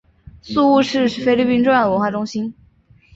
[0.41, 2.55] 宿雾市是菲律宾重要的文化中心。